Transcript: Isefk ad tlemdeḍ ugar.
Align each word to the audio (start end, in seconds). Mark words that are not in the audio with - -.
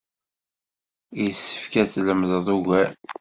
Isefk 1.27 1.73
ad 1.81 1.89
tlemdeḍ 1.89 2.47
ugar. 2.55 2.91